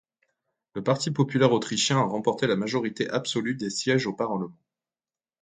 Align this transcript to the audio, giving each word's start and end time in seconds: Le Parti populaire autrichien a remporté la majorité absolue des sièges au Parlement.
Le 0.73 0.83
Parti 0.83 1.11
populaire 1.11 1.53
autrichien 1.53 1.99
a 1.99 2.05
remporté 2.05 2.47
la 2.47 2.55
majorité 2.55 3.07
absolue 3.11 3.53
des 3.53 3.69
sièges 3.69 4.07
au 4.07 4.13
Parlement. 4.13 4.57